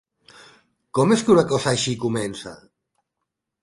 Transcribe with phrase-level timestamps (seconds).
[0.99, 2.59] Com és que una cosa així comença?